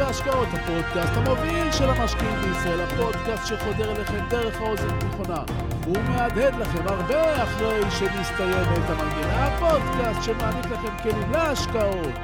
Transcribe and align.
והשקעות, 0.00 0.48
הפודקאסט 0.52 1.12
המוביל 1.16 1.72
של 1.72 1.90
המשקיעים 1.90 2.34
בישראל, 2.40 2.80
הפודקאסט 2.80 3.46
שחודר 3.46 3.96
אליכם 3.96 4.28
דרך 4.28 4.60
האוזן 4.60 4.88
הנכונה 4.88 5.42
ומהדהד 5.86 6.54
לכם 6.54 6.88
הרבה 6.88 7.42
אחרי 7.42 7.80
שמסתיימת 7.90 8.90
המנגינה, 8.90 9.46
הפודקאסט 9.46 10.22
שמעניק 10.22 10.66
לכם 10.66 10.96
כלים 11.02 11.32
להשקעות, 11.32 12.14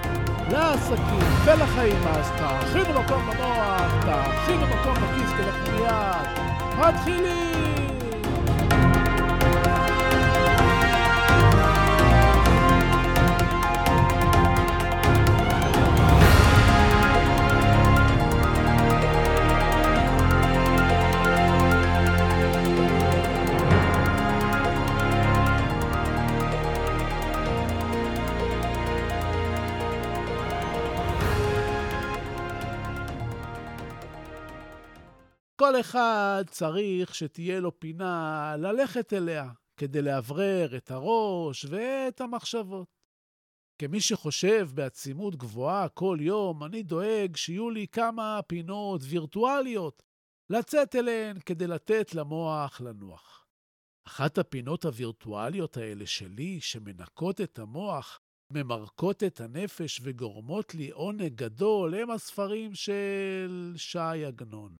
לעסקים 0.51 1.29
ולחיים, 1.45 2.07
אז 2.09 2.31
תאכינו 2.39 3.01
מקום 3.01 3.31
במוח, 3.31 4.05
תאכינו 4.05 4.67
מקום 4.67 4.95
בכיס, 4.95 5.31
כי 5.37 5.43
אנחנו 5.43 5.73
מיד 5.73 6.29
מתחילים! 6.79 7.96
כל 35.71 35.81
אחד 35.81 36.45
צריך 36.51 37.15
שתהיה 37.15 37.61
לו 37.61 37.81
פינה 37.81 38.55
ללכת 38.59 39.13
אליה 39.13 39.51
כדי 39.77 40.03
לאוורר 40.03 40.77
את 40.77 40.91
הראש 40.91 41.65
ואת 41.65 42.21
המחשבות. 42.21 42.87
כמי 43.79 44.01
שחושב 44.01 44.69
בעצימות 44.75 45.37
גבוהה 45.37 45.89
כל 45.89 46.19
יום, 46.21 46.65
אני 46.65 46.83
דואג 46.83 47.37
שיהיו 47.37 47.71
לי 47.71 47.87
כמה 47.93 48.41
פינות 48.47 49.01
וירטואליות 49.05 50.03
לצאת 50.51 50.97
אליהן 50.97 51.39
כדי 51.41 51.67
לתת 51.67 52.15
למוח 52.15 52.81
לנוח. 52.81 53.47
אחת 54.07 54.39
הפינות 54.39 54.85
הווירטואליות 54.85 55.77
האלה 55.77 56.07
שלי, 56.07 56.61
שמנקות 56.61 57.41
את 57.41 57.59
המוח, 57.59 58.19
ממרקות 58.53 59.23
את 59.23 59.41
הנפש 59.41 60.01
וגורמות 60.03 60.75
לי 60.75 60.91
עונג 60.91 61.35
גדול, 61.35 61.95
הם 61.95 62.11
הספרים 62.11 62.75
של 62.75 63.73
ש"י 63.77 64.25
עגנון. 64.27 64.77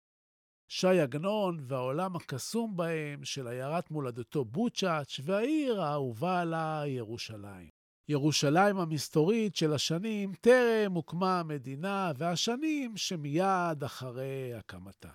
ש"י 0.69 1.01
עגנון 1.01 1.59
והעולם 1.63 2.17
הקסום 2.17 2.77
בהם 2.77 3.25
של 3.25 3.49
עיירת 3.49 3.91
מולדתו 3.91 4.45
בוצ'אץ' 4.45 5.21
והעיר 5.23 5.83
האהובה 5.83 6.41
עליי, 6.41 6.91
ירושלים. 6.91 7.69
ירושלים 8.09 8.79
המסתורית 8.79 9.57
של 9.57 9.73
השנים 9.73 10.35
טרם 10.35 10.93
הוקמה 10.93 11.41
המדינה 11.41 12.13
והשנים 12.17 12.97
שמיד 12.97 13.85
אחרי 13.85 14.55
הקמתה. 14.55 15.11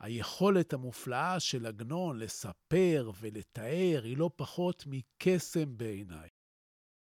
היכולת 0.00 0.72
המופלאה 0.72 1.40
של 1.40 1.66
עגנון 1.66 2.18
לספר 2.18 3.10
ולתאר 3.20 4.00
היא 4.04 4.16
לא 4.16 4.30
פחות 4.36 4.84
מקסם 4.86 5.76
בעיניי. 5.76 6.28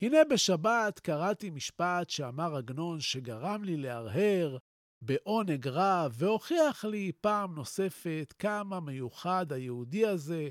הנה 0.02 0.18
בשבת 0.30 1.00
קראתי 1.00 1.50
משפט 1.50 2.10
שאמר 2.10 2.56
עגנון 2.56 3.00
שגרם 3.02 3.64
לי 3.64 3.78
להרהר 3.78 4.58
בעונג 5.06 5.68
רב, 5.68 6.14
והוכיח 6.18 6.86
לי 6.86 7.12
פעם 7.22 7.56
נוספת 7.56 8.34
כמה 8.40 8.80
מיוחד 8.80 9.52
היהודי 9.52 10.06
הזה, 10.06 10.50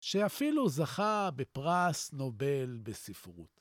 שאפילו 0.00 0.68
זכה 0.68 1.30
בפרס 1.36 2.12
נובל 2.12 2.78
בספרות. 2.82 3.60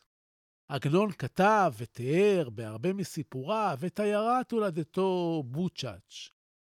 עגנון 0.70 1.12
כתב 1.12 1.74
ותיאר 1.78 2.50
בהרבה 2.50 2.94
מסיפוריו 2.94 3.80
את 3.86 4.00
עיירת 4.00 4.52
הולדתו 4.52 5.44
בוצ'אץ'. 5.46 6.30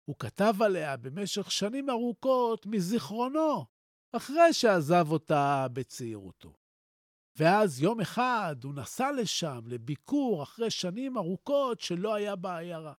הוא 0.05 0.17
כתב 0.19 0.55
עליה 0.61 0.97
במשך 0.97 1.51
שנים 1.51 1.91
ארוכות 1.91 2.67
מזיכרונו, 2.67 3.65
אחרי 4.13 4.53
שעזב 4.53 5.07
אותה 5.11 5.67
בצעירותו. 5.73 6.55
ואז 7.37 7.83
יום 7.83 8.01
אחד 8.01 8.57
הוא 8.65 8.75
נסע 8.75 9.13
לשם 9.13 9.61
לביקור 9.67 10.43
אחרי 10.43 10.71
שנים 10.71 11.19
ארוכות 11.19 11.81
שלא 11.81 12.15
היה 12.15 12.37
בעיירה. 12.37 12.93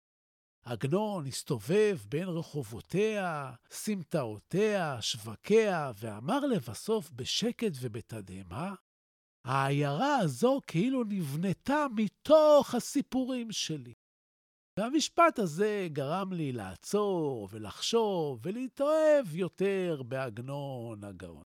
עגנון 0.65 1.27
הסתובב 1.27 1.97
בין 2.09 2.27
רחובותיה, 2.27 3.51
סמטאותיה, 3.71 5.01
שווקיה, 5.01 5.91
ואמר 5.99 6.39
לבסוף 6.39 7.11
בשקט 7.11 7.71
ובתדהמה, 7.81 8.73
העיירה 9.45 10.17
הזו 10.17 10.59
כאילו 10.67 11.03
נבנתה 11.03 11.85
מתוך 11.95 12.75
הסיפורים 12.75 13.51
שלי. 13.51 13.93
והמשפט 14.79 15.39
הזה 15.39 15.87
גרם 15.91 16.33
לי 16.33 16.51
לעצור 16.51 17.47
ולחשוב 17.51 18.39
ולהתאהב 18.43 19.35
יותר 19.35 20.03
בעגנון 20.07 21.03
הגאון. 21.03 21.43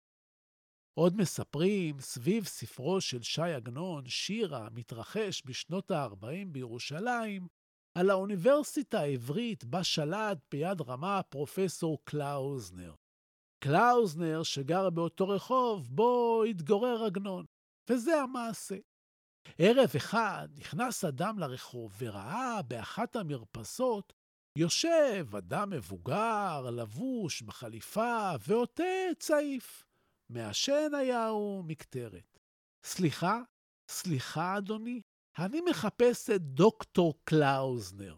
עוד 0.98 1.16
מספרים 1.16 2.00
סביב 2.00 2.44
ספרו 2.44 3.00
של 3.00 3.22
ש"י 3.22 3.42
עגנון, 3.42 4.06
שירה, 4.06 4.68
מתרחש 4.70 5.42
בשנות 5.46 5.90
ה-40 5.90 6.48
בירושלים, 6.52 7.46
על 7.96 8.10
האוניברסיטה 8.10 9.00
העברית 9.00 9.64
בה 9.64 9.84
שלט 9.84 10.38
ביד 10.50 10.80
רמה 10.80 11.22
פרופסור 11.22 11.98
קלאוזנר. 12.04 12.94
קלאוזנר 13.64 14.42
שגר 14.42 14.90
באותו 14.90 15.28
רחוב 15.28 15.88
בו 15.90 16.42
התגורר 16.44 17.04
עגנון, 17.04 17.44
וזה 17.90 18.20
המעשה. 18.20 18.76
ערב 19.58 19.90
אחד 19.96 20.48
נכנס 20.56 21.04
אדם 21.04 21.38
לרחוב 21.38 21.94
וראה 21.98 22.62
באחת 22.62 23.16
המרפסות 23.16 24.12
יושב 24.58 25.26
אדם 25.38 25.70
מבוגר, 25.70 26.70
לבוש 26.70 27.42
בחליפה 27.42 28.30
ועוטה 28.46 28.84
צעיף. 29.18 29.84
מעשן 30.30 30.94
היה 30.94 31.28
הוא 31.28 31.64
מקטרת. 31.64 32.38
סליחה, 32.84 33.40
סליחה, 33.88 34.58
אדוני, 34.58 35.00
אני 35.38 35.60
מחפש 35.60 36.30
את 36.30 36.42
דוקטור 36.42 37.14
קלאוזנר. 37.24 38.16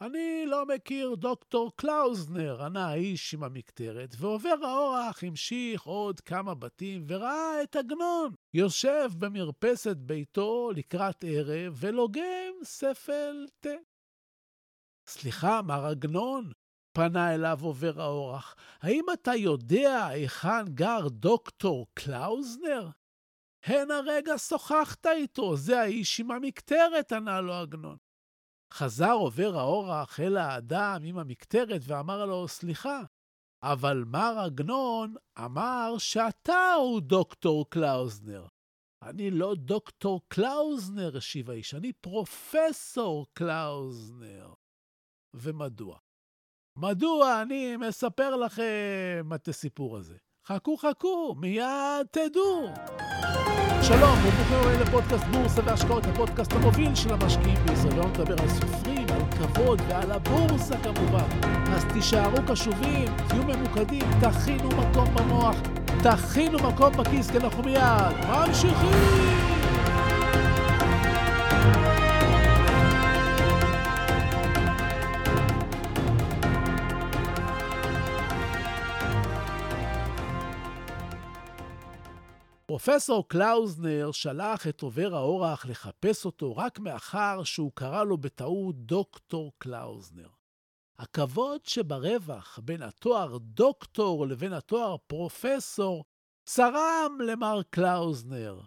אני 0.00 0.46
לא 0.46 0.66
מכיר 0.66 1.14
דוקטור 1.14 1.72
קלאוזנר, 1.76 2.62
ענה 2.64 2.86
האיש 2.88 3.34
עם 3.34 3.44
המקטרת, 3.44 4.14
ועובר 4.18 4.54
האורח 4.62 5.24
המשיך 5.24 5.82
עוד 5.82 6.20
כמה 6.20 6.54
בתים 6.54 7.04
וראה 7.08 7.62
את 7.62 7.76
עגנון, 7.76 8.34
יושב 8.54 9.10
במרפסת 9.18 9.96
ביתו 9.96 10.70
לקראת 10.76 11.24
ערב 11.26 11.74
ולוגם 11.76 12.52
ספל 12.62 13.46
תה. 13.60 13.76
סליחה, 15.06 15.62
מר 15.62 15.86
עגנון, 15.86 16.52
פנה 16.92 17.34
אליו 17.34 17.58
עובר 17.62 18.00
האורח, 18.00 18.54
האם 18.80 19.04
אתה 19.12 19.34
יודע 19.34 20.06
היכן 20.06 20.64
גר 20.74 21.08
דוקטור 21.08 21.86
קלאוזנר? 21.94 22.88
הן 23.68 23.90
הרגע 23.90 24.38
שוחחת 24.38 25.06
איתו, 25.06 25.56
זה 25.56 25.80
האיש 25.80 26.20
עם 26.20 26.30
המקטרת, 26.30 27.12
ענה 27.12 27.40
לו 27.40 27.52
עגנון. 27.52 27.96
חזר 28.72 29.12
עובר 29.12 29.58
האורח 29.58 30.20
אל 30.20 30.36
האדם 30.36 31.00
עם 31.04 31.18
המקטרת 31.18 31.80
ואמר 31.84 32.24
לו, 32.24 32.48
סליחה, 32.48 33.02
אבל 33.62 34.04
מר 34.06 34.34
עגנון 34.46 35.14
אמר 35.44 35.94
שאתה 35.98 36.72
הוא 36.72 37.00
דוקטור 37.00 37.70
קלאוזנר. 37.70 38.46
אני 39.02 39.30
לא 39.30 39.54
דוקטור 39.54 40.20
קלאוזנר, 40.28 41.16
השיב 41.16 41.50
האיש, 41.50 41.74
אני 41.74 41.92
פרופסור 41.92 43.26
קלאוזנר. 43.32 44.54
ומדוע? 45.34 45.98
מדוע 46.78 47.42
אני 47.42 47.76
מספר 47.76 48.36
לכם 48.36 49.28
את 49.34 49.48
הסיפור 49.48 49.96
הזה? 49.96 50.16
חכו, 50.48 50.76
חכו, 50.76 51.34
מיד 51.38 52.06
תדעו. 52.10 52.66
שלום, 53.82 54.18
וברוכים 54.24 54.56
הבאים 54.60 54.80
לפודקאסט 54.80 55.24
בורסה 55.24 55.60
והשקעות, 55.64 56.06
הפודקאסט 56.06 56.52
המוביל 56.52 56.94
של 56.94 57.12
המשקיעים 57.12 57.56
בישראל. 57.66 57.92
היום 57.92 58.06
נדבר 58.10 58.42
על 58.42 58.48
סופרים, 58.48 59.06
על 59.08 59.22
כבוד 59.30 59.82
ועל 59.88 60.12
הבורסה 60.12 60.74
כמובן. 60.76 61.48
אז 61.74 61.84
תישארו 61.92 62.36
קשובים, 62.46 63.08
תהיו 63.28 63.42
ממוקדים, 63.42 64.06
תכינו 64.20 64.68
מקום 64.68 65.14
במוח, 65.14 65.56
תכינו 66.02 66.58
מקום 66.58 66.92
בכיס, 66.92 67.30
כי 67.30 67.36
אנחנו 67.36 67.62
מיד 67.62 68.14
ממשיכים! 68.28 69.47
פרופסור 82.78 83.28
קלאוזנר 83.28 84.10
שלח 84.12 84.66
את 84.66 84.80
עובר 84.80 85.14
האורח 85.14 85.66
לחפש 85.66 86.24
אותו 86.24 86.56
רק 86.56 86.78
מאחר 86.78 87.44
שהוא 87.44 87.72
קרא 87.74 88.04
לו 88.04 88.18
בטעות 88.18 88.76
דוקטור 88.76 89.52
קלאוזנר. 89.58 90.28
הכבוד 90.98 91.64
שברווח 91.64 92.58
בין 92.62 92.82
התואר 92.82 93.38
דוקטור 93.38 94.26
לבין 94.26 94.52
התואר 94.52 94.96
פרופסור 95.06 96.04
צרם 96.48 97.18
למר 97.26 97.60
קלאוזנר. 97.70 98.60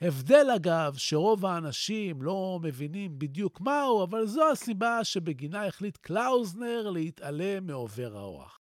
הבדל, 0.00 0.50
אגב, 0.56 0.94
שרוב 0.96 1.46
האנשים 1.46 2.22
לא 2.22 2.58
מבינים 2.62 3.18
בדיוק 3.18 3.60
מהו, 3.60 4.04
אבל 4.04 4.26
זו 4.26 4.50
הסיבה 4.50 5.04
שבגינה 5.04 5.66
החליט 5.66 5.96
קלאוזנר 5.96 6.90
להתעלם 6.90 7.66
מעובר 7.66 8.16
האורח. 8.16 8.59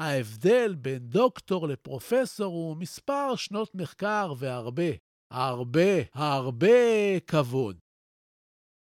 ההבדל 0.00 0.74
בין 0.74 0.98
דוקטור 0.98 1.68
לפרופסור 1.68 2.54
הוא 2.54 2.76
מספר 2.76 3.36
שנות 3.36 3.74
מחקר 3.74 4.32
והרבה, 4.38 4.90
הרבה, 5.30 6.02
הרבה 6.12 7.20
כבוד. 7.26 7.78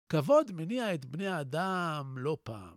כבוד 0.09 0.53
מניע 0.53 0.95
את 0.95 1.05
בני 1.05 1.27
האדם 1.29 2.15
לא 2.19 2.37
פעם. 2.43 2.77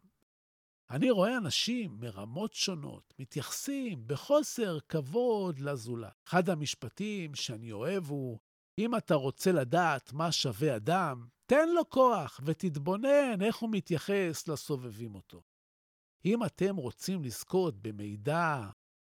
אני 0.89 1.11
רואה 1.11 1.37
אנשים 1.37 1.97
מרמות 1.99 2.53
שונות 2.53 3.13
מתייחסים 3.19 4.07
בחוסר 4.07 4.79
כבוד 4.79 5.59
לזולת. 5.59 6.13
אחד 6.27 6.49
המשפטים 6.49 7.35
שאני 7.35 7.71
אוהב 7.71 8.05
הוא, 8.05 8.39
אם 8.79 8.95
אתה 8.95 9.15
רוצה 9.15 9.51
לדעת 9.51 10.13
מה 10.13 10.31
שווה 10.31 10.75
אדם, 10.75 11.27
תן 11.45 11.69
לו 11.69 11.89
כוח 11.89 12.39
ותתבונן 12.45 13.41
איך 13.41 13.55
הוא 13.55 13.69
מתייחס 13.71 14.47
לסובבים 14.47 15.15
אותו. 15.15 15.41
אם 16.25 16.43
אתם 16.43 16.75
רוצים 16.75 17.23
לזכות 17.23 17.81
במידע, 17.81 18.69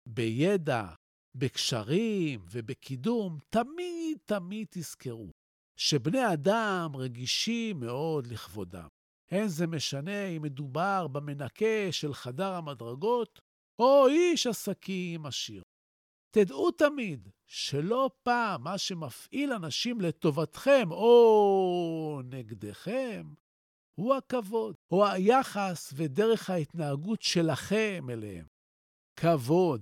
בידע, 0.10 0.88
בקשרים 1.36 2.46
ובקידום, 2.52 3.38
תמיד 3.50 4.18
תמיד 4.26 4.68
תזכרו 4.70 5.32
שבני 5.80 6.34
אדם 6.34 6.92
רגישים 6.96 7.80
מאוד 7.80 8.28
לכבודם. 8.28 8.88
אין 9.32 9.48
זה 9.48 9.68
משנה 9.68 10.28
אם 10.28 10.42
מדובר 10.42 11.08
במנקה 11.08 11.92
של 11.92 12.14
חדר 12.14 12.54
המדרגות 12.54 13.40
או 13.80 14.08
איש 14.08 14.48
עסקים 14.48 15.26
עשיר. 15.26 15.64
תדעו 16.32 16.72
תמיד 16.72 17.30
שלא 17.48 18.10
פעם 18.24 18.64
מה 18.64 18.78
שמפעיל 18.78 19.54
אנשים 19.54 20.02
לטובתכם 20.02 20.92
או 20.92 22.22
נגדכם 22.26 23.34
הוא 23.96 24.16
הכבוד, 24.16 24.76
או 24.92 25.08
היחס 25.08 25.94
ודרך 25.96 26.50
ההתנהגות 26.50 27.22
שלכם 27.22 28.08
אליהם. 28.10 28.46
כבוד. 29.16 29.82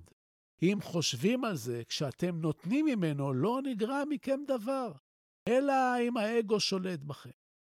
אם 0.63 0.77
חושבים 0.81 1.45
על 1.45 1.56
זה, 1.56 1.83
כשאתם 1.88 2.42
נותנים 2.42 2.86
ממנו, 2.86 3.33
לא 3.33 3.60
נגרע 3.63 4.04
מכם 4.10 4.39
דבר, 4.48 4.92
אלא 5.48 5.74
אם 6.07 6.18
האגו 6.18 6.60
שולט 6.60 7.00
בכם. 7.00 7.30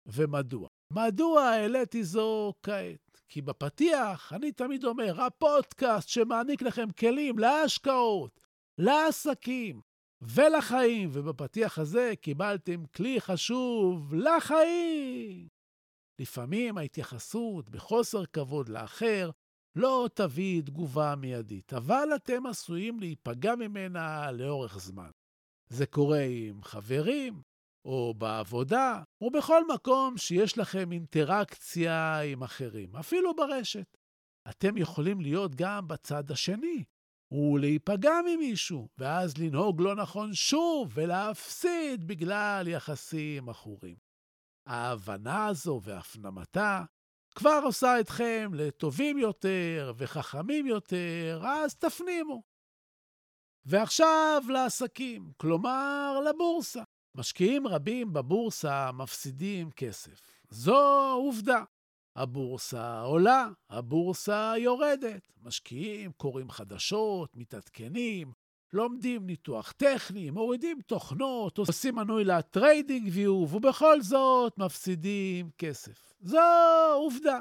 ומדוע? 0.05 0.67
מדוע 0.93 1.41
העליתי 1.41 2.03
זו 2.03 2.53
כעת? 2.63 3.21
כי 3.29 3.41
בפתיח 3.41 4.33
אני 4.33 4.51
תמיד 4.51 4.85
אומר, 4.85 5.21
הפודקאסט 5.21 6.09
שמעניק 6.09 6.61
לכם 6.61 6.91
כלים 6.99 7.39
להשקעות, 7.39 8.39
לעסקים 8.77 9.81
ולחיים, 10.21 11.09
ובפתיח 11.13 11.79
הזה 11.79 12.13
קיבלתם 12.21 12.85
כלי 12.85 13.21
חשוב 13.21 14.13
לחיים. 14.13 15.58
לפעמים 16.19 16.77
ההתייחסות 16.77 17.69
בחוסר 17.69 18.25
כבוד 18.25 18.69
לאחר 18.69 19.29
לא 19.75 20.09
תביא 20.13 20.61
תגובה 20.61 21.15
מיידית, 21.15 21.73
אבל 21.73 22.09
אתם 22.15 22.45
עשויים 22.45 22.99
להיפגע 22.99 23.55
ממנה 23.55 24.31
לאורך 24.31 24.79
זמן. 24.79 25.09
זה 25.69 25.85
קורה 25.85 26.21
עם 26.29 26.63
חברים, 26.63 27.41
או 27.85 28.13
בעבודה, 28.17 29.03
או 29.21 29.31
בכל 29.31 29.67
מקום 29.73 30.17
שיש 30.17 30.57
לכם 30.57 30.91
אינטראקציה 30.91 32.19
עם 32.19 32.43
אחרים, 32.43 32.95
אפילו 32.95 33.35
ברשת. 33.35 33.97
אתם 34.49 34.77
יכולים 34.77 35.21
להיות 35.21 35.55
גם 35.55 35.87
בצד 35.87 36.31
השני, 36.31 36.83
ולהיפגע 37.31 38.13
ממישהו, 38.25 38.87
ואז 38.97 39.37
לנהוג 39.37 39.81
לא 39.81 39.95
נכון 39.95 40.33
שוב 40.33 40.91
ולהפסיד 40.93 42.07
בגלל 42.07 42.67
יחסים 42.67 43.49
עכורים. 43.49 44.08
ההבנה 44.69 45.47
הזו 45.47 45.79
והפנמתה 45.83 46.83
כבר 47.35 47.59
עושה 47.63 47.99
אתכם 47.99 48.51
לטובים 48.53 49.17
יותר 49.17 49.93
וחכמים 49.97 50.67
יותר, 50.67 51.41
אז 51.45 51.75
תפנימו. 51.75 52.43
ועכשיו 53.65 54.41
לעסקים, 54.49 55.31
כלומר 55.37 56.19
לבורסה. 56.29 56.83
משקיעים 57.15 57.67
רבים 57.67 58.13
בבורסה 58.13 58.91
מפסידים 58.91 59.71
כסף. 59.71 60.21
זו 60.49 61.11
עובדה. 61.13 61.63
הבורסה 62.15 63.01
עולה, 63.01 63.47
הבורסה 63.69 64.53
יורדת. 64.57 65.31
משקיעים 65.41 66.11
קוראים 66.11 66.49
חדשות, 66.49 67.37
מתעדכנים, 67.37 68.31
לומדים 68.73 69.25
ניתוח 69.25 69.71
טכני, 69.71 70.29
מורידים 70.29 70.81
תוכנות, 70.81 71.57
עושים 71.57 71.95
מנוי 71.95 72.23
ל 72.23 73.09
TradingView, 73.13 73.31
ובכל 73.31 74.01
זאת 74.01 74.57
מפסידים 74.57 75.49
כסף. 75.57 76.13
זו 76.19 76.39
עובדה. 76.93 77.39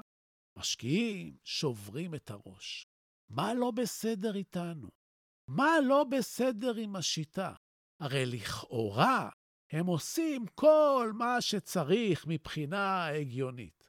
משקיעים 0.56 1.36
שוברים 1.44 2.14
את 2.14 2.30
הראש. 2.30 2.86
מה 3.30 3.54
לא 3.54 3.70
בסדר 3.70 4.34
איתנו? 4.34 4.88
מה 5.48 5.80
לא 5.84 6.04
בסדר 6.04 6.74
עם 6.76 6.96
השיטה? 6.96 7.52
הרי 8.00 8.26
לכאורה 8.26 9.28
הם 9.70 9.86
עושים 9.86 10.46
כל 10.54 11.12
מה 11.14 11.40
שצריך 11.40 12.26
מבחינה 12.26 13.06
הגיונית. 13.06 13.88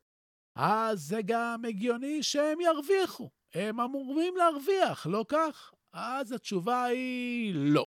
אז 0.55 1.01
זה 1.01 1.19
גם 1.25 1.65
הגיוני 1.67 2.23
שהם 2.23 2.61
ירוויחו. 2.61 3.29
הם 3.53 3.79
אמורים 3.79 4.37
להרוויח, 4.37 5.07
לא 5.07 5.25
כך? 5.27 5.71
אז 5.93 6.31
התשובה 6.31 6.83
היא 6.83 7.53
לא. 7.55 7.85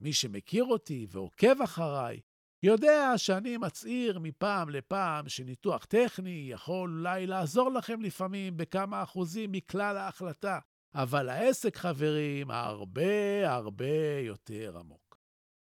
מי 0.00 0.12
שמכיר 0.12 0.64
אותי 0.64 1.06
ועוקב 1.10 1.62
אחריי, 1.62 2.20
יודע 2.62 3.12
שאני 3.16 3.56
מצהיר 3.56 4.18
מפעם 4.18 4.68
לפעם 4.68 5.28
שניתוח 5.28 5.84
טכני 5.84 6.46
יכול 6.50 6.90
אולי 6.90 7.26
לעזור 7.26 7.70
לכם 7.70 8.00
לפעמים 8.00 8.56
בכמה 8.56 9.02
אחוזים 9.02 9.52
מכלל 9.52 9.96
ההחלטה, 9.96 10.58
אבל 10.94 11.28
העסק, 11.28 11.76
חברים, 11.76 12.50
הרבה 12.50 13.50
הרבה 13.54 14.18
יותר 14.20 14.78
עמוק. 14.78 15.18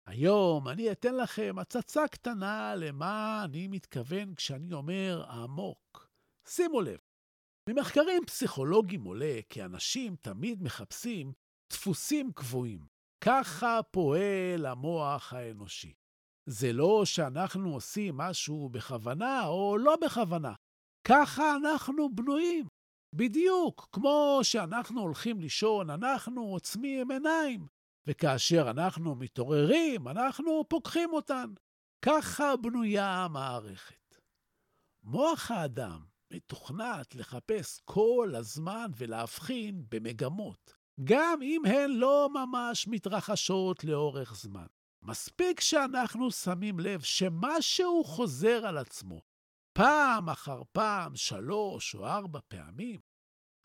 היום 0.06 0.68
אני 0.68 0.92
אתן 0.92 1.16
לכם 1.16 1.56
הצצה 1.60 2.08
קטנה 2.08 2.76
למה 2.76 3.42
אני 3.46 3.68
מתכוון 3.68 4.36
כשאני 4.36 4.74
אומר 4.74 5.26
עמוק. 5.30 6.10
שימו 6.48 6.82
לב, 6.82 7.00
ממחקרים 7.70 8.26
פסיכולוגיים 8.26 9.04
עולה 9.04 9.40
כי 9.50 9.64
אנשים 9.64 10.16
תמיד 10.16 10.64
מחפשים 10.64 11.34
דפוסים 11.70 12.32
קבועים. 12.32 12.86
ככה 13.24 13.80
פועל 13.92 14.66
המוח 14.66 15.34
האנושי. 15.34 15.94
זה 16.46 16.74
לא 16.74 17.06
שאנחנו 17.06 17.74
עושים 17.74 18.18
משהו 18.18 18.70
בכוונה 18.70 19.48
או 19.48 19.78
לא 19.78 19.96
בכוונה. 20.02 20.54
ככה 21.08 21.56
אנחנו 21.56 22.16
בנויים. 22.16 22.66
בדיוק 23.16 23.90
כמו 23.92 24.40
שאנחנו 24.44 25.02
הולכים 25.02 25.40
לישון, 25.40 25.90
אנחנו 25.90 26.42
עוצמים 26.42 27.12
עיניים, 27.12 27.68
וכאשר 28.08 28.70
אנחנו 28.70 29.16
מתעוררים, 29.16 30.08
אנחנו 30.08 30.64
פוקחים 30.70 31.14
אותן. 31.14 31.54
ככה 32.06 32.58
בנויה 32.58 33.26
המערכת. 33.26 34.16
מוח 35.04 35.52
האדם 35.52 36.06
מתוכנת 36.34 37.16
לחפש 37.16 37.82
כל 37.86 38.34
הזמן 38.38 38.92
ולהבחין 38.98 39.86
במגמות, 39.90 40.74
גם 41.04 41.42
אם 41.42 41.62
הן 41.66 41.92
לא 41.92 42.30
ממש 42.34 42.88
מתרחשות 42.88 43.84
לאורך 43.84 44.36
זמן. 44.36 44.66
מספיק 45.02 45.60
שאנחנו 45.60 46.32
שמים 46.32 46.80
לב 46.80 47.02
שמשהו 47.02 48.04
חוזר 48.04 48.66
על 48.66 48.78
עצמו 48.78 49.22
פעם 49.74 50.30
אחר 50.30 50.62
פעם, 50.72 51.16
שלוש 51.16 51.96
או 51.96 52.08
ארבע 52.08 52.40
פעמים. 52.48 53.00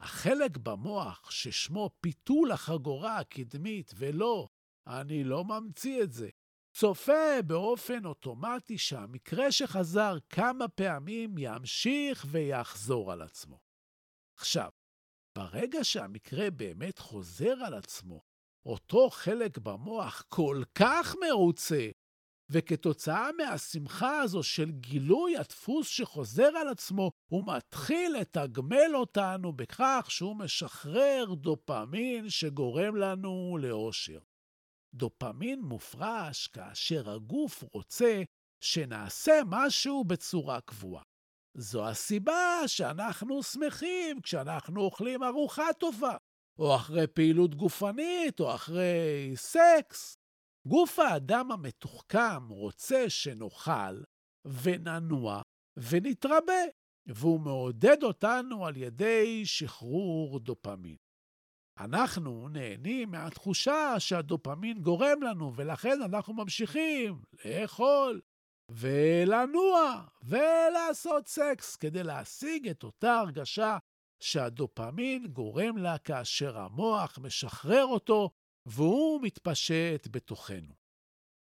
החלק 0.00 0.56
במוח 0.56 1.30
ששמו 1.30 1.90
פיתול 2.00 2.52
החגורה 2.52 3.18
הקדמית, 3.18 3.92
ולא, 3.96 4.48
אני 4.86 5.24
לא 5.24 5.44
ממציא 5.44 6.02
את 6.02 6.12
זה, 6.12 6.28
צופה 6.76 7.42
באופן 7.46 8.04
אוטומטי 8.04 8.78
שהמקרה 8.78 9.52
שחזר 9.52 10.16
כמה 10.30 10.68
פעמים 10.68 11.34
ימשיך 11.38 12.26
ויחזור 12.30 13.12
על 13.12 13.22
עצמו. 13.22 13.58
עכשיו, 14.38 14.70
ברגע 15.38 15.84
שהמקרה 15.84 16.50
באמת 16.50 16.98
חוזר 16.98 17.54
על 17.66 17.74
עצמו, 17.74 18.20
אותו 18.66 19.10
חלק 19.10 19.58
במוח 19.58 20.24
כל 20.28 20.62
כך 20.74 21.14
מרוצה, 21.20 21.88
וכתוצאה 22.50 23.28
מהשמחה 23.32 24.20
הזו 24.20 24.42
של 24.42 24.70
גילוי 24.70 25.36
הדפוס 25.36 25.88
שחוזר 25.88 26.56
על 26.56 26.68
עצמו, 26.68 27.10
הוא 27.30 27.44
מתחיל 27.56 28.16
לתגמל 28.20 28.94
אותנו 28.94 29.52
בכך 29.52 30.06
שהוא 30.08 30.36
משחרר 30.36 31.34
דופמין 31.34 32.30
שגורם 32.30 32.96
לנו 32.96 33.58
לאושר. 33.60 34.20
דופמין 34.94 35.60
מופרש 35.60 36.46
כאשר 36.46 37.10
הגוף 37.10 37.64
רוצה 37.72 38.22
שנעשה 38.60 39.40
משהו 39.46 40.04
בצורה 40.04 40.60
קבועה. 40.60 41.02
זו 41.56 41.88
הסיבה 41.88 42.62
שאנחנו 42.66 43.42
שמחים 43.42 44.20
כשאנחנו 44.20 44.80
אוכלים 44.80 45.22
ארוחה 45.22 45.72
טובה, 45.78 46.16
או 46.58 46.76
אחרי 46.76 47.06
פעילות 47.06 47.54
גופנית, 47.54 48.40
או 48.40 48.54
אחרי 48.54 49.32
סקס. 49.36 50.16
גוף 50.66 50.98
האדם 50.98 51.52
המתוחכם 51.52 52.48
רוצה 52.48 53.10
שנאכל 53.10 54.02
וננוע 54.44 55.42
ונתרבה, 55.76 56.62
והוא 57.06 57.40
מעודד 57.40 58.02
אותנו 58.02 58.66
על 58.66 58.76
ידי 58.76 59.46
שחרור 59.46 60.40
דופמין. 60.40 60.96
אנחנו 61.78 62.48
נהנים 62.48 63.10
מהתחושה 63.10 63.94
שהדופמין 63.98 64.82
גורם 64.82 65.22
לנו, 65.22 65.52
ולכן 65.56 66.02
אנחנו 66.02 66.34
ממשיכים 66.34 67.22
לאכול 67.44 68.20
ולנוע 68.70 70.04
ולעשות 70.22 71.28
סקס 71.28 71.76
כדי 71.76 72.02
להשיג 72.02 72.68
את 72.68 72.84
אותה 72.84 73.14
הרגשה 73.14 73.78
שהדופמין 74.22 75.26
גורם 75.26 75.76
לה 75.76 75.98
כאשר 75.98 76.58
המוח 76.58 77.18
משחרר 77.18 77.84
אותו 77.84 78.30
והוא 78.66 79.22
מתפשט 79.22 80.08
בתוכנו. 80.10 80.74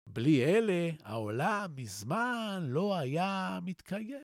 בלי 0.08 0.44
אלה, 0.44 0.90
העולם 1.04 1.74
מזמן 1.76 2.62
לא 2.62 2.96
היה 2.96 3.58
מתקיים. 3.62 4.22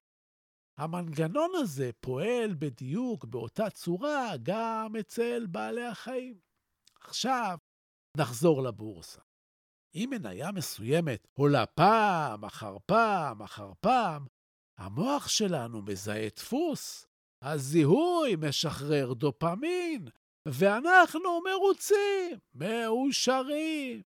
המנגנון 0.79 1.51
הזה 1.55 1.91
פועל 2.01 2.55
בדיוק 2.59 3.25
באותה 3.25 3.71
צורה 3.71 4.33
גם 4.43 4.93
אצל 5.01 5.47
בעלי 5.47 5.87
החיים. 5.87 6.39
עכשיו, 7.01 7.59
נחזור 8.17 8.63
לבורסה. 8.63 9.21
אם 9.95 10.09
מניה 10.11 10.53
מסוימת 10.53 11.27
עולה 11.33 11.67
פעם 11.67 12.45
אחר 12.45 12.77
פעם 12.87 13.43
אחר 13.43 13.73
פעם, 13.81 14.27
המוח 14.79 15.29
שלנו 15.29 15.83
מזהה 15.83 16.29
דפוס. 16.37 17.09
הזיהוי 17.43 18.37
משחרר 18.39 19.13
דופמין, 19.13 20.09
ואנחנו 20.49 21.41
מרוצים, 21.41 22.39
מאושרים. 22.55 24.03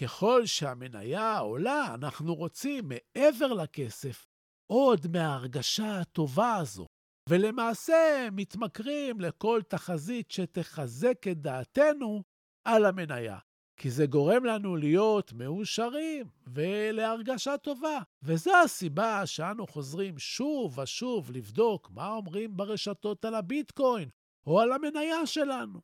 ככל 0.00 0.46
שהמניה 0.46 1.38
עולה, 1.38 1.94
אנחנו 1.94 2.34
רוצים, 2.34 2.88
מעבר 2.88 3.52
לכסף, 3.52 4.26
עוד 4.72 5.06
מההרגשה 5.12 6.00
הטובה 6.00 6.56
הזו, 6.56 6.86
ולמעשה 7.28 8.28
מתמכרים 8.32 9.20
לכל 9.20 9.60
תחזית 9.68 10.30
שתחזק 10.30 11.28
את 11.30 11.40
דעתנו 11.40 12.22
על 12.64 12.84
המניה, 12.84 13.38
כי 13.76 13.90
זה 13.90 14.06
גורם 14.06 14.44
לנו 14.44 14.76
להיות 14.76 15.32
מאושרים 15.32 16.26
ולהרגשה 16.46 17.58
טובה. 17.58 17.98
וזו 18.22 18.52
הסיבה 18.64 19.26
שאנו 19.26 19.66
חוזרים 19.66 20.18
שוב 20.18 20.78
ושוב 20.78 21.30
לבדוק 21.30 21.90
מה 21.90 22.08
אומרים 22.08 22.56
ברשתות 22.56 23.24
על 23.24 23.34
הביטקוין 23.34 24.08
או 24.46 24.60
על 24.60 24.72
המניה 24.72 25.26
שלנו. 25.26 25.80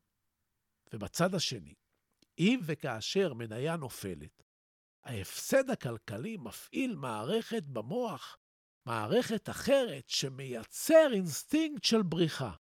ובצד 0.92 1.34
השני, 1.34 1.74
אם 2.38 2.60
וכאשר 2.62 3.34
מניה 3.34 3.76
נופלת, 3.76 4.42
ההפסד 5.04 5.70
הכלכלי 5.70 6.36
מפעיל 6.36 6.96
מערכת 6.96 7.62
במוח, 7.62 8.38
מערכת 8.86 9.48
אחרת 9.48 10.08
שמייצר 10.08 11.08
אינסטינקט 11.12 11.84
של 11.84 12.02
בריחה, 12.02 12.52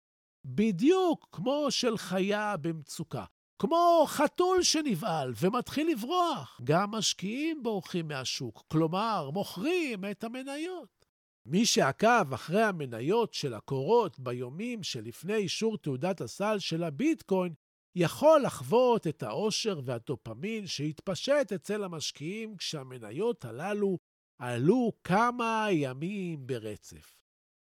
בדיוק 0.46 1.28
כמו 1.32 1.68
של 1.70 1.98
חיה 1.98 2.58
במצוקה. 2.58 3.26
כמו 3.60 4.04
חתול 4.08 4.64
שנבהל 4.64 5.34
ומתחיל 5.42 5.92
לברוח. 5.92 6.62
גם 6.64 6.92
משקיעים 6.92 7.64
בורחים 7.64 8.08
מהשוק, 8.08 8.64
כלומר, 8.68 9.30
מוכרים 9.34 10.06
את 10.12 10.24
המניות. 10.24 11.06
מי 11.46 11.66
שעקב 11.66 12.34
אחרי 12.34 12.64
המניות 12.64 13.34
של 13.34 13.54
הקורות 13.54 14.20
ביומים 14.20 14.84
שלפני 14.84 15.36
אישור 15.36 15.78
תעודת 15.78 16.22
הסל 16.22 16.60
של 16.60 16.84
הביטקוין, 16.84 17.54
יכול 17.96 18.42
לחוות 18.42 19.08
את 19.08 19.24
העושר 19.24 19.80
והדופמין 19.84 20.68
שהתפשט 20.68 21.54
אצל 21.56 21.84
המשקיעים 21.84 22.58
כשהמניות 22.58 23.46
הללו 23.46 23.98
עלו 24.40 24.92
כמה 25.04 25.68
ימים 25.72 26.48
ברצף. 26.48 27.20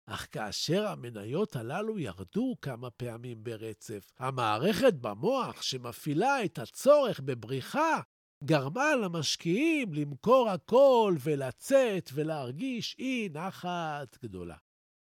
אך 0.07 0.27
כאשר 0.31 0.87
המניות 0.87 1.55
הללו 1.55 1.99
ירדו 1.99 2.55
כמה 2.61 2.89
פעמים 2.89 3.43
ברצף, 3.43 4.11
המערכת 4.19 4.93
במוח 4.93 5.61
שמפעילה 5.61 6.45
את 6.45 6.59
הצורך 6.59 7.19
בבריחה 7.19 7.99
גרמה 8.43 8.95
למשקיעים 8.95 9.93
למכור 9.93 10.49
הכל 10.49 11.15
ולצאת 11.23 12.09
ולהרגיש 12.13 12.95
אי 12.99 13.29
נחת 13.33 14.17
גדולה. 14.23 14.55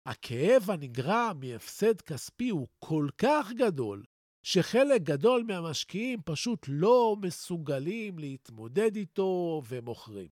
הכאב 0.06 0.70
הנגרם 0.70 1.40
מהפסד 1.40 2.00
כספי 2.00 2.48
הוא 2.48 2.68
כל 2.78 3.08
כך 3.18 3.52
גדול, 3.52 4.04
שחלק 4.42 5.02
גדול 5.02 5.42
מהמשקיעים 5.42 6.22
פשוט 6.24 6.66
לא 6.68 7.16
מסוגלים 7.22 8.18
להתמודד 8.18 8.96
איתו 8.96 9.62
ומוכרים. 9.68 10.35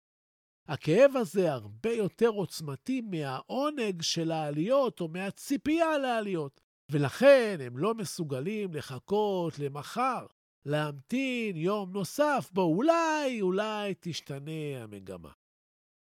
הכאב 0.68 1.16
הזה 1.16 1.52
הרבה 1.52 1.92
יותר 1.92 2.28
עוצמתי 2.28 3.00
מהעונג 3.00 4.02
של 4.02 4.32
העליות 4.32 5.00
או 5.00 5.08
מהציפייה 5.08 5.98
לעליות, 5.98 6.60
ולכן 6.90 7.58
הם 7.60 7.78
לא 7.78 7.94
מסוגלים 7.94 8.74
לחכות 8.74 9.58
למחר, 9.58 10.26
להמתין 10.66 11.56
יום 11.56 11.92
נוסף 11.92 12.50
בו 12.52 12.62
אולי, 12.62 13.40
אולי 13.40 13.94
תשתנה 14.00 14.82
המגמה. 14.82 15.30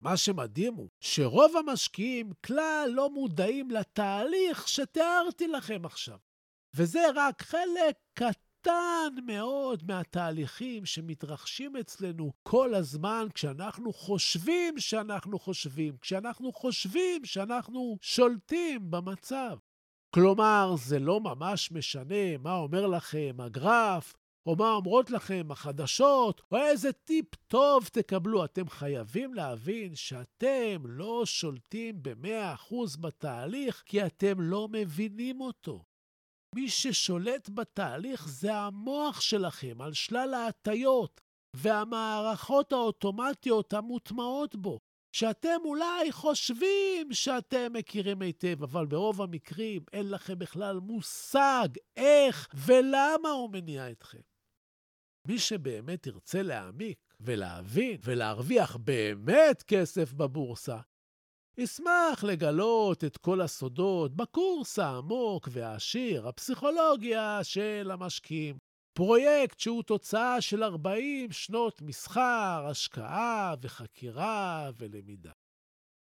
מה 0.01 0.17
שמדהים 0.17 0.73
הוא 0.73 0.89
שרוב 0.99 1.57
המשקיעים 1.57 2.31
כלל 2.45 2.89
לא 2.93 3.09
מודעים 3.09 3.71
לתהליך 3.71 4.67
שתיארתי 4.67 5.47
לכם 5.47 5.85
עכשיו. 5.85 6.17
וזה 6.75 6.99
רק 7.15 7.41
חלק 7.41 7.95
קטן. 8.13 8.44
קטן 8.65 9.25
מאוד 9.25 9.83
מהתהליכים 9.87 10.85
שמתרחשים 10.85 11.75
אצלנו 11.75 12.31
כל 12.43 12.73
הזמן 12.73 13.27
כשאנחנו 13.33 13.93
חושבים 13.93 14.79
שאנחנו 14.79 15.39
חושבים, 15.39 15.97
כשאנחנו 15.97 16.51
חושבים 16.51 17.25
שאנחנו 17.25 17.97
שולטים 18.01 18.91
במצב. 18.91 19.57
כלומר, 20.15 20.75
זה 20.77 20.99
לא 20.99 21.19
ממש 21.19 21.71
משנה 21.71 22.37
מה 22.39 22.55
אומר 22.55 22.87
לכם 22.87 23.35
הגרף, 23.39 24.13
או 24.45 24.55
מה 24.55 24.71
אומרות 24.71 25.11
לכם 25.11 25.47
החדשות, 25.49 26.41
או 26.51 26.57
איזה 26.57 26.91
טיפ 26.93 27.35
טוב 27.47 27.89
תקבלו. 27.91 28.45
אתם 28.45 28.69
חייבים 28.69 29.33
להבין 29.33 29.95
שאתם 29.95 30.83
לא 30.85 31.25
שולטים 31.25 32.03
ב-100% 32.03 32.75
בתהליך, 32.99 33.83
כי 33.85 34.05
אתם 34.05 34.41
לא 34.41 34.67
מבינים 34.71 35.41
אותו. 35.41 35.83
מי 36.55 36.69
ששולט 36.69 37.49
בתהליך 37.49 38.27
זה 38.27 38.55
המוח 38.55 39.21
שלכם 39.21 39.81
על 39.81 39.93
שלל 39.93 40.33
ההטיות 40.33 41.21
והמערכות 41.53 42.73
האוטומטיות 42.73 43.73
המוטמעות 43.73 44.55
בו, 44.55 44.79
שאתם 45.11 45.57
אולי 45.65 46.11
חושבים 46.11 47.13
שאתם 47.13 47.73
מכירים 47.73 48.21
היטב, 48.21 48.63
אבל 48.63 48.85
ברוב 48.85 49.21
המקרים 49.21 49.81
אין 49.93 50.09
לכם 50.09 50.39
בכלל 50.39 50.79
מושג 50.79 51.67
איך 51.97 52.47
ולמה 52.53 53.29
הוא 53.29 53.49
מניע 53.51 53.91
אתכם. 53.91 54.21
מי 55.27 55.39
שבאמת 55.39 56.07
ירצה 56.07 56.41
להעמיק 56.41 56.97
ולהבין 57.19 57.97
ולהרוויח 58.03 58.75
באמת 58.75 59.63
כסף 59.67 60.13
בבורסה, 60.13 60.79
ישמח 61.57 62.23
לגלות 62.23 63.03
את 63.03 63.17
כל 63.17 63.41
הסודות 63.41 64.15
בקורס 64.15 64.79
העמוק 64.79 65.47
והעשיר, 65.51 66.27
הפסיכולוגיה 66.27 67.39
של 67.43 67.91
המשקיעים. 67.93 68.57
פרויקט 68.97 69.59
שהוא 69.59 69.83
תוצאה 69.83 70.41
של 70.41 70.63
40 70.63 71.31
שנות 71.31 71.81
מסחר, 71.81 72.65
השקעה 72.69 73.55
וחקירה 73.61 74.69
ולמידה. 74.77 75.31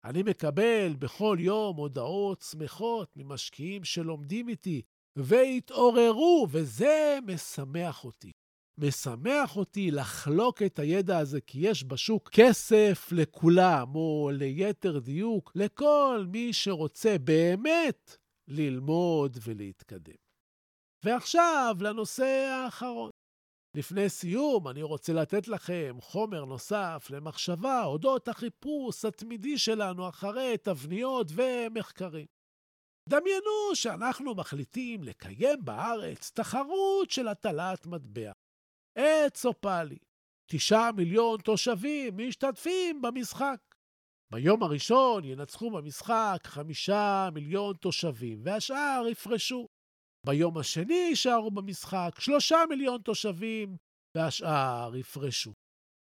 אני 0.05 0.23
מקבל 0.23 0.93
בכל 0.99 1.37
יום 1.39 1.77
הודעות 1.77 2.41
שמחות 2.41 3.17
ממשקיעים 3.17 3.83
שלומדים 3.83 4.49
איתי 4.49 4.81
והתעוררו, 5.15 6.47
וזה 6.51 7.17
משמח 7.25 8.05
אותי. 8.05 8.31
משמח 8.77 9.57
אותי 9.57 9.91
לחלוק 9.91 10.61
את 10.61 10.79
הידע 10.79 11.17
הזה, 11.17 11.41
כי 11.41 11.59
יש 11.59 11.83
בשוק 11.83 12.29
כסף 12.29 13.09
לכולם, 13.11 13.95
או 13.95 14.29
ליתר 14.33 14.99
דיוק, 14.99 15.51
לכל 15.55 16.25
מי 16.27 16.53
שרוצה 16.53 17.15
באמת 17.23 18.17
ללמוד 18.47 19.37
ולהתקדם. 19.43 20.15
ועכשיו 21.05 21.75
לנושא 21.79 22.25
האחרון. 22.25 23.09
לפני 23.77 24.09
סיום, 24.09 24.67
אני 24.67 24.83
רוצה 24.83 25.13
לתת 25.13 25.47
לכם 25.47 25.97
חומר 26.01 26.45
נוסף 26.45 27.07
למחשבה 27.09 27.83
אודות 27.85 28.27
החיפוש 28.27 29.05
התמידי 29.05 29.57
שלנו 29.57 30.09
אחרי 30.09 30.57
תבניות 30.57 31.27
ומחקרים. 31.35 32.25
דמיינו 33.09 33.75
שאנחנו 33.75 34.35
מחליטים 34.35 35.03
לקיים 35.03 35.65
בארץ 35.65 36.31
תחרות 36.31 37.11
של 37.11 37.27
הטלת 37.27 37.85
מטבע. 37.85 38.31
עץ 38.95 39.45
אופלי. 39.45 39.97
תשעה 40.51 40.91
מיליון 40.91 41.41
תושבים 41.41 42.17
משתתפים 42.17 43.01
במשחק. 43.01 43.57
ביום 44.31 44.63
הראשון 44.63 45.23
ינצחו 45.23 45.71
במשחק 45.71 46.37
חמישה 46.43 47.29
מיליון 47.33 47.75
תושבים, 47.75 48.41
והשאר 48.45 49.03
יפרשו. 49.11 49.67
ביום 50.25 50.57
השני 50.57 50.93
יישארו 50.93 51.51
במשחק 51.51 52.09
שלושה 52.19 52.57
מיליון 52.69 53.01
תושבים, 53.01 53.77
והשאר 54.17 54.95
יפרשו. 54.95 55.53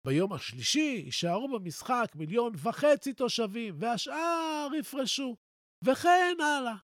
ביום 0.06 0.32
השלישי 0.32 1.02
יישארו 1.04 1.48
במשחק 1.48 2.06
מיליון 2.14 2.52
וחצי 2.62 3.12
תושבים, 3.12 3.74
והשאר 3.78 4.68
יפרשו, 4.78 5.36
וכן 5.84 6.36
הלאה. 6.40 6.76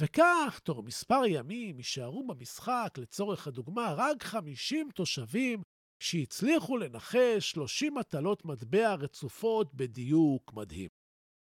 וכך, 0.00 0.60
תוך 0.64 0.78
מספר 0.84 1.22
ימים 1.28 1.78
יישארו 1.78 2.26
במשחק, 2.26 2.94
לצורך 2.98 3.46
הדוגמה, 3.46 3.94
רק 3.96 4.22
50 4.22 4.88
תושבים 4.94 5.62
שהצליחו 6.02 6.76
לנחש 6.76 7.50
30 7.50 7.94
מטלות 7.94 8.44
מטבע 8.44 8.94
רצופות 8.94 9.74
בדיוק 9.74 10.52
מדהים. 10.52 10.88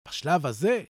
בשלב 0.09 0.47
הזה, 0.47 0.85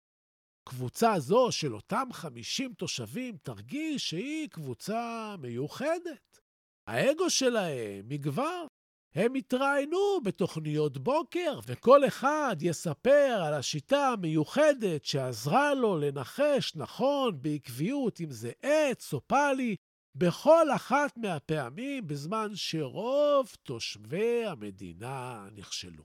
קבוצה 0.69 1.19
זו 1.19 1.53
של 1.53 1.75
אותם 1.75 2.09
50 2.13 2.75
תושבים 2.75 3.37
תרגיש 3.37 4.11
שהיא 4.11 4.49
קבוצה 4.49 5.35
מיוחדת. 5.39 6.41
האגו 6.87 7.31
שלהם 7.31 8.13
יגבר. 8.13 8.67
הם 9.15 9.37
יתראיינו 9.37 10.21
בתוכניות 10.25 10.99
בוקר, 10.99 11.59
וכל 11.67 12.07
אחד 12.07 12.57
יספר 12.61 13.43
על 13.47 13.55
השיטה 13.55 14.09
המיוחדת 14.09 15.05
שעזרה 15.05 15.75
לו 15.75 15.99
לנחש 15.99 16.77
נכון 16.77 17.43
בעקביות 17.43 18.21
אם 18.21 18.31
זה 18.31 18.53
עץ 18.63 19.13
או 19.13 19.21
פאלי, 19.27 19.77
בכל 20.15 20.67
אחת 20.77 21.19
מהפעמים 21.19 22.07
בזמן 22.07 22.49
שרוב 22.55 23.51
תושבי 23.63 24.45
המדינה 24.45 25.49
נכשלו. 25.53 26.05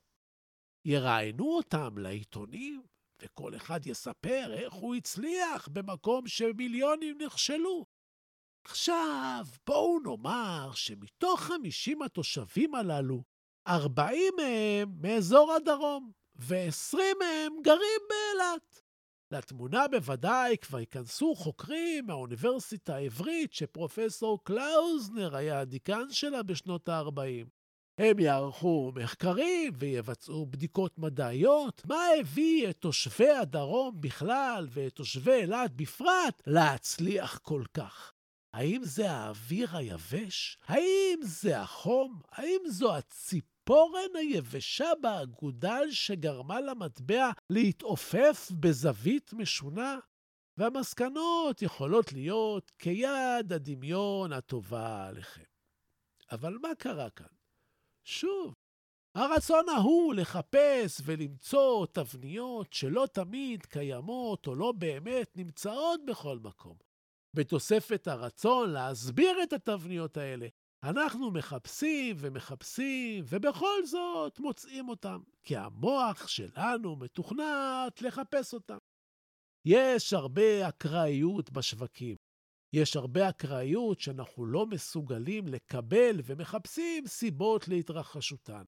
יראיינו 0.86 1.56
אותם 1.56 1.98
לעיתונים, 1.98 2.82
וכל 3.22 3.56
אחד 3.56 3.88
יספר 3.88 4.54
איך 4.54 4.74
הוא 4.74 4.96
הצליח 4.96 5.68
במקום 5.68 6.28
שמיליונים 6.28 7.18
נכשלו. 7.26 7.86
עכשיו, 8.70 9.46
בואו 9.68 10.00
נאמר 10.00 10.72
שמתוך 10.74 11.42
50 11.42 12.02
התושבים 12.02 12.76
הללו, 12.76 13.24
40 13.68 14.34
מהם 14.38 14.96
מאזור 15.02 15.54
הדרום, 15.54 16.12
ו-20 16.36 16.98
מהם 17.20 17.54
גרים 17.64 18.02
באילת. 18.10 18.82
לתמונה 19.32 19.88
בוודאי 19.88 20.58
כבר 20.62 20.80
ייכנסו 20.80 21.36
חוקרים 21.36 22.06
מהאוניברסיטה 22.06 22.96
העברית, 22.96 23.54
שפרופסור 23.54 24.44
קלאוזנר 24.44 25.36
היה 25.36 25.60
הדיקן 25.60 26.06
שלה 26.10 26.44
בשנות 26.44 26.90
ה-40. 26.90 27.48
הם 27.98 28.20
יערכו 28.20 28.92
מחקרים 28.96 29.74
ויבצעו 29.78 30.46
בדיקות 30.46 30.98
מדעיות. 30.98 31.82
מה 31.86 32.02
הביא 32.20 32.70
את 32.70 32.78
תושבי 32.78 33.30
הדרום 33.30 34.02
בכלל 34.02 34.68
ואת 34.70 34.96
תושבי 34.96 35.32
אילת 35.32 35.74
בפרט 35.76 36.42
להצליח 36.48 37.38
כל 37.38 37.64
כך? 37.74 38.17
האם 38.54 38.84
זה 38.84 39.12
האוויר 39.12 39.78
היבש? 39.78 40.58
האם 40.66 41.20
זה 41.22 41.60
החום? 41.60 42.22
האם 42.32 42.60
זו 42.68 42.96
הציפורן 42.96 44.16
היבשה 44.16 44.92
באגודל 45.02 45.92
שגרמה 45.92 46.62
למטבע 46.62 47.32
להתעופף 47.50 48.52
בזווית 48.60 49.34
משונה? 49.34 50.00
והמסקנות 50.58 51.62
יכולות 51.62 52.14
להיות 52.14 52.72
כיד 52.80 53.54
הדמיון 53.54 54.34
הטובה 54.34 55.08
עליכם. 55.08 55.44
אבל 56.32 56.58
מה 56.62 56.76
קרה 56.78 57.10
כאן? 57.10 57.26
שוב, 58.04 58.54
הרצון 59.16 59.70
ההוא 59.70 60.14
לחפש 60.14 61.02
ולמצוא 61.06 61.86
תבניות 61.86 62.74
שלא 62.74 63.08
תמיד 63.14 63.66
קיימות 63.66 64.48
או 64.48 64.56
לא 64.56 64.72
באמת 64.72 65.38
נמצאות 65.38 66.00
בכל 66.06 66.40
מקום. 66.40 66.78
בתוספת 67.34 68.08
הרצון 68.08 68.70
להסביר 68.70 69.44
את 69.44 69.54
התבניות 69.54 70.18
האלה, 70.18 70.48
אנחנו 70.84 71.32
מחפשים 71.32 72.16
ומחפשים, 72.20 73.24
ובכל 73.28 73.86
זאת 73.86 74.40
מוצאים 74.40 74.90
אותם, 74.90 75.20
כי 75.44 75.58
המוח 75.58 76.28
שלנו 76.28 76.96
מתוכנת 76.96 78.02
לחפש 78.02 78.54
אותם. 78.54 78.78
יש 79.66 80.14
הרבה 80.14 80.70
אקראיות 80.70 81.50
בשווקים. 81.50 82.16
יש 82.74 82.96
הרבה 82.96 83.30
אקראיות 83.30 84.00
שאנחנו 84.00 84.46
לא 84.46 84.66
מסוגלים 84.66 85.48
לקבל 85.48 86.22
ומחפשים 86.26 87.08
סיבות 87.08 87.68
להתרחשותן. 87.68 88.64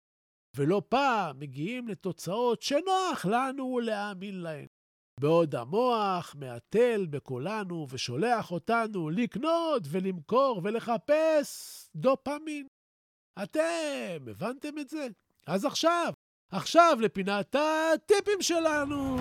ולא 0.55 0.81
פעם 0.89 1.39
מגיעים 1.39 1.87
לתוצאות 1.87 2.61
שנוח 2.61 3.25
לנו 3.25 3.79
להאמין 3.79 4.41
להן. 4.41 4.67
בעוד 5.19 5.55
המוח 5.55 6.35
מהתל 6.39 7.07
בכולנו 7.09 7.87
ושולח 7.89 8.51
אותנו 8.51 9.09
לקנות 9.09 9.83
ולמכור 9.89 10.61
ולחפש 10.63 11.89
דופמין. 11.95 12.67
אתם 13.43 14.25
הבנתם 14.31 14.77
את 14.79 14.89
זה? 14.89 15.07
אז 15.47 15.65
עכשיו, 15.65 16.13
עכשיו 16.51 16.97
לפינת 17.01 17.55
הטיפים 17.55 18.41
שלנו. 18.41 19.17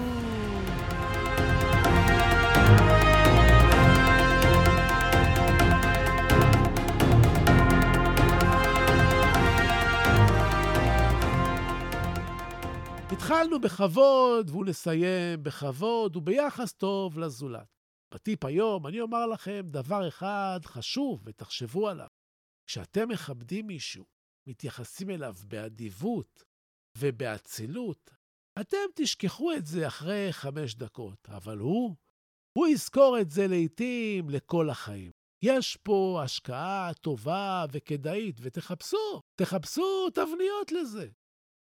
התחלנו 13.18 13.60
בכבוד 13.60 14.50
ונסיים 14.50 15.42
בכבוד 15.42 16.16
וביחס 16.16 16.72
טוב 16.72 17.18
לזולת. 17.18 17.66
בטיפ 18.14 18.44
היום 18.44 18.86
אני 18.86 19.00
אומר 19.00 19.26
לכם 19.26 19.62
דבר 19.64 20.08
אחד 20.08 20.60
חשוב 20.64 21.22
ותחשבו 21.24 21.88
עליו. 21.88 22.06
כשאתם 22.66 23.08
מכבדים 23.08 23.66
מישהו, 23.66 24.04
מתייחסים 24.48 25.10
אליו 25.10 25.34
באדיבות 25.44 26.44
ובאצילות, 26.98 28.10
אתם 28.60 28.76
תשכחו 28.94 29.52
את 29.52 29.66
זה 29.66 29.86
אחרי 29.86 30.28
חמש 30.32 30.74
דקות, 30.74 31.28
אבל 31.28 31.58
הוא, 31.58 31.96
הוא 32.58 32.66
יזכור 32.66 33.18
את 33.20 33.30
זה 33.30 33.46
לעתים 33.46 34.30
לכל 34.30 34.70
החיים. 34.70 35.10
יש 35.42 35.76
פה 35.76 36.20
השקעה 36.24 36.90
טובה 37.00 37.64
וכדאית, 37.72 38.36
ותחפשו, 38.40 39.22
תחפשו 39.34 40.10
תבניות 40.10 40.72
לזה. 40.72 41.08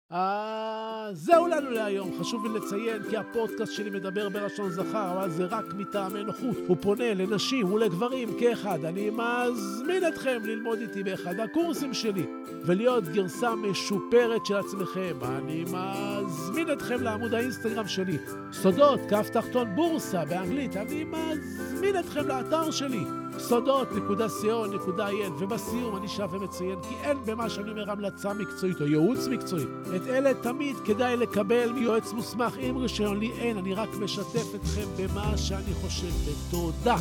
אז 0.09 1.17
זהו 1.25 1.47
לנו 1.47 1.71
להיום. 1.71 2.11
חשוב 2.19 2.45
לי 2.45 2.59
לציין 2.59 3.03
כי 3.09 3.17
הפודקאסט 3.17 3.73
שלי 3.73 3.89
מדבר 3.89 4.29
בלשון 4.29 4.71
זכר, 4.71 5.11
אבל 5.11 5.29
זה 5.29 5.45
רק 5.45 5.65
מטעמי 5.77 6.23
נוחות. 6.23 6.57
הוא 6.67 6.77
פונה 6.81 7.13
לנשים 7.13 7.73
ולגברים 7.73 8.29
כאחד. 8.39 8.85
אני 8.85 9.09
מזמין 9.09 10.07
אתכם 10.07 10.41
ללמוד 10.43 10.79
איתי 10.79 11.03
באחד 11.03 11.39
הקורסים 11.39 11.93
שלי 11.93 12.25
ולהיות 12.65 13.03
גרסה 13.03 13.55
משופרת 13.55 14.45
של 14.45 14.55
עצמכם. 14.55 15.15
אני 15.21 15.63
מזמין 15.63 16.71
אתכם 16.71 17.01
לעמוד 17.01 17.33
האינסטגרם 17.33 17.87
שלי, 17.87 18.17
סודות, 18.51 18.99
כף 19.09 19.29
תחתון 19.29 19.75
בורסה 19.75 20.25
באנגלית. 20.25 20.77
אני 20.77 21.03
מזמין 21.03 21.99
אתכם 21.99 22.27
לאתר 22.27 22.71
שלי. 22.71 23.03
סודות.co.il 23.37 25.31
ובסיום 25.39 25.97
אני 25.97 26.07
שב 26.07 26.33
ומציין 26.33 26.79
כי 26.81 26.95
אין 27.03 27.17
במה 27.25 27.49
שאני 27.49 27.71
אומר 27.71 27.91
המלצה 27.91 28.33
מקצועית 28.33 28.81
או 28.81 28.85
ייעוץ 28.85 29.27
מקצועי. 29.27 29.65
את 29.95 30.07
אלה 30.07 30.33
תמיד 30.33 30.75
כדאי 30.85 31.17
לקבל 31.17 31.71
מיועץ 31.71 32.13
מוסמך 32.13 32.53
עם 32.59 32.77
רישיון, 32.77 33.19
לי 33.19 33.31
אין, 33.31 33.57
אני 33.57 33.73
רק 33.73 33.89
משתף 33.99 34.55
אתכם 34.55 34.87
במה 34.97 35.37
שאני 35.37 35.73
חושב. 35.81 36.07
ותודה. 36.25 36.95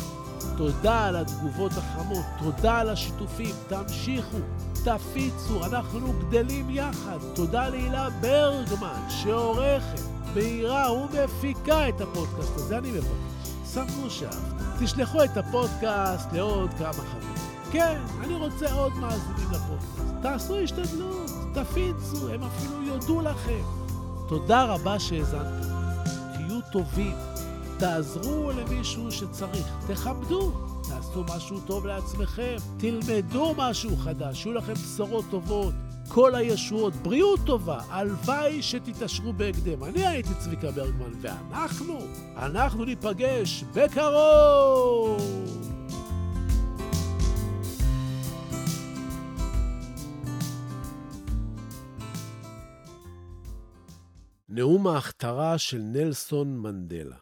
תודה 0.57 1.05
על 1.05 1.15
התגובות 1.15 1.71
החמות, 1.71 2.25
תודה 2.43 2.79
על 2.79 2.89
השיתופים, 2.89 3.55
תמשיכו, 3.67 4.37
תפיצו, 4.83 5.65
אנחנו 5.65 6.13
גדלים 6.13 6.69
יחד. 6.69 7.17
תודה 7.35 7.69
להילה 7.69 8.09
ברגמן, 8.21 9.01
שעורכת, 9.09 10.01
בהירה 10.33 10.93
ומפיקה 10.93 11.89
את 11.89 12.01
הפודקאסט 12.01 12.55
הזה, 12.55 12.77
אני 12.77 12.91
מבקש. 12.91 13.07
סמנו 13.65 14.09
שאהבתם. 14.09 14.85
תשלחו 14.85 15.23
את 15.23 15.37
הפודקאסט 15.37 16.33
לעוד 16.33 16.69
כמה 16.77 16.93
חברים. 16.93 17.22
כן, 17.73 18.01
אני 18.23 18.33
רוצה 18.33 18.73
עוד 18.73 18.93
מאזינים 18.93 19.47
לפודקאסט. 19.51 20.13
תעשו 20.21 20.59
השתדלות, 20.59 21.31
תפיצו, 21.53 22.29
הם 22.29 22.43
אפילו 22.43 22.83
יודו 22.83 23.21
לכם. 23.21 23.63
תודה 24.27 24.63
רבה 24.63 24.99
שהאזנתם. 24.99 25.67
תהיו 26.33 26.59
טובים, 26.71 27.15
תעזרו 27.79 28.51
למישהו 28.51 29.11
שצריך, 29.11 29.67
תכבדו, 29.87 30.51
תעשו 30.89 31.23
משהו 31.35 31.59
טוב 31.59 31.85
לעצמכם, 31.85 32.55
תלמדו 32.77 33.53
משהו 33.57 33.97
חדש, 33.97 34.43
שיהיו 34.43 34.53
לכם 34.53 34.73
בשורות 34.73 35.25
טובות. 35.29 35.73
כל 36.07 36.35
הישועות, 36.35 36.93
בריאות 36.93 37.39
טובה, 37.45 37.79
הלוואי 37.89 38.61
שתתעשרו 38.61 39.33
בהקדם. 39.33 39.83
אני 39.83 40.07
הייתי 40.07 40.33
צביקה 40.39 40.71
ברגמן, 40.71 41.11
ואנחנו, 41.21 41.99
אנחנו 42.37 42.85
ניפגש 42.85 43.63
בקרוב! 43.73 45.62
נאום 54.55 54.87
ההכתרה 54.87 55.57
של 55.57 55.77
נלסון 55.77 56.57
מנדלה. 56.57 57.17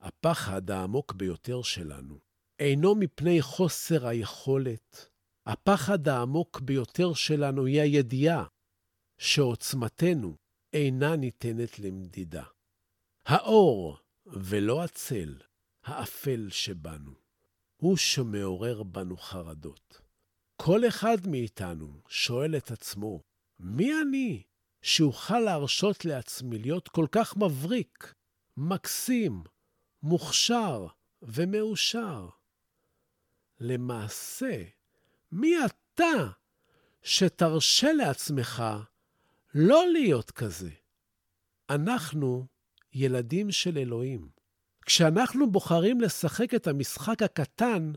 הפחד 0.00 0.70
העמוק 0.70 1.12
ביותר 1.12 1.62
שלנו 1.62 2.18
אינו 2.58 2.94
מפני 2.94 3.42
חוסר 3.42 4.06
היכולת, 4.06 5.08
הפחד 5.46 6.08
העמוק 6.08 6.60
ביותר 6.60 7.14
שלנו 7.14 7.66
היא 7.66 7.80
הידיעה 7.80 8.46
שעוצמתנו 9.18 10.36
אינה 10.72 11.16
ניתנת 11.16 11.78
למדידה. 11.78 12.44
האור 13.26 13.98
ולא 14.26 14.84
הצל, 14.84 15.38
האפל 15.84 16.48
שבנו, 16.50 17.14
הוא 17.76 17.96
שמעורר 17.96 18.82
בנו 18.82 19.16
חרדות. 19.16 20.00
כל 20.56 20.80
אחד 20.88 21.16
מאיתנו 21.26 22.02
שואל 22.08 22.56
את 22.56 22.70
עצמו, 22.70 23.22
מי 23.60 23.90
אני 24.02 24.42
שאוכל 24.86 25.38
להרשות 25.38 26.04
לעצמי 26.04 26.58
להיות 26.58 26.88
כל 26.88 27.06
כך 27.12 27.36
מבריק, 27.36 28.14
מקסים, 28.56 29.42
מוכשר 30.02 30.86
ומאושר? 31.22 32.28
למעשה, 33.60 34.62
מי 35.32 35.54
אתה 35.64 36.30
שתרשה 37.02 37.92
לעצמך 37.92 38.62
לא 39.54 39.84
להיות 39.92 40.30
כזה? 40.30 40.70
אנחנו 41.70 42.46
ילדים 42.92 43.50
של 43.50 43.78
אלוהים. 43.78 44.28
כשאנחנו 44.84 45.50
בוחרים 45.50 46.00
לשחק 46.00 46.54
את 46.54 46.66
המשחק 46.66 47.22
הקטן, 47.22 47.92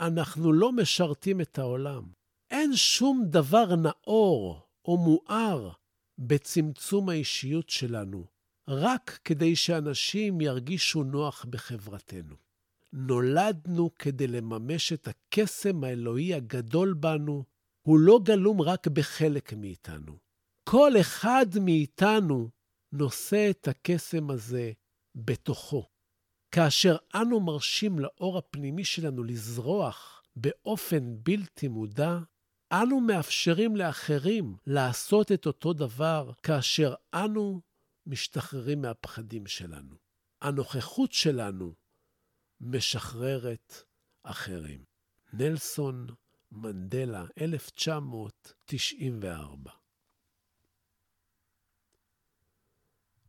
אנחנו 0.00 0.52
לא 0.52 0.72
משרתים 0.72 1.40
את 1.40 1.58
העולם. 1.58 2.02
אין 2.50 2.76
שום 2.76 3.24
דבר 3.30 3.76
נאור 3.76 4.66
או 4.84 4.96
מואר 4.96 5.81
בצמצום 6.26 7.08
האישיות 7.08 7.68
שלנו, 7.68 8.26
רק 8.68 9.20
כדי 9.24 9.56
שאנשים 9.56 10.40
ירגישו 10.40 11.02
נוח 11.02 11.44
בחברתנו. 11.44 12.36
נולדנו 12.92 13.90
כדי 13.98 14.26
לממש 14.26 14.92
את 14.92 15.08
הקסם 15.08 15.84
האלוהי 15.84 16.34
הגדול 16.34 16.94
בנו, 16.94 17.44
הוא 17.82 17.98
לא 17.98 18.20
גלום 18.24 18.60
רק 18.60 18.88
בחלק 18.88 19.52
מאיתנו. 19.52 20.18
כל 20.68 20.92
אחד 21.00 21.46
מאיתנו 21.60 22.50
נושא 22.92 23.50
את 23.50 23.68
הקסם 23.68 24.30
הזה 24.30 24.72
בתוכו. 25.14 25.88
כאשר 26.54 26.96
אנו 27.14 27.40
מרשים 27.40 27.98
לאור 27.98 28.38
הפנימי 28.38 28.84
שלנו 28.84 29.24
לזרוח 29.24 30.22
באופן 30.36 31.16
בלתי 31.22 31.68
מודע, 31.68 32.18
אנו 32.72 33.00
מאפשרים 33.00 33.76
לאחרים 33.76 34.56
לעשות 34.66 35.32
את 35.32 35.46
אותו 35.46 35.72
דבר 35.72 36.30
כאשר 36.42 36.94
אנו 37.14 37.60
משתחררים 38.06 38.82
מהפחדים 38.82 39.46
שלנו. 39.46 39.96
הנוכחות 40.42 41.12
שלנו 41.12 41.74
משחררת 42.60 43.74
אחרים. 44.22 44.84
נלסון 45.32 46.06
מנדלה, 46.52 47.24
1994 47.40 49.81